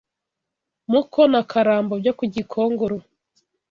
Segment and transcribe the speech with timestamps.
[0.91, 2.97] Muko na Karambo byo ku Gikongoro